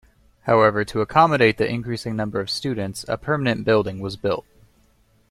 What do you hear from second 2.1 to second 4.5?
number of students, a permanent building was built.